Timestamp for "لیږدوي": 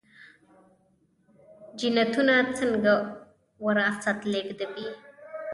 4.31-4.87